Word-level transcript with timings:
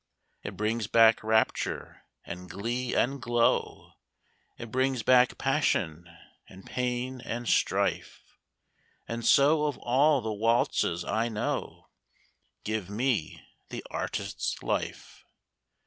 It 0.41 0.57
brings 0.57 0.87
back 0.87 1.23
rapture 1.23 2.07
and 2.25 2.49
glee 2.49 2.95
and 2.95 3.21
glow, 3.21 3.91
It 4.57 4.71
brings 4.71 5.03
back 5.03 5.37
passion 5.37 6.09
and 6.49 6.65
pain 6.65 7.21
and 7.23 7.47
strife, 7.47 8.35
And 9.07 9.23
so 9.23 9.67
of 9.67 9.77
all 9.77 10.21
the 10.21 10.33
waltzes 10.33 11.05
I 11.05 11.29
know, 11.29 11.89
Give 12.63 12.89
me 12.89 13.43
the 13.69 13.85
"Artist's 13.91 14.63
Life." 14.63 15.23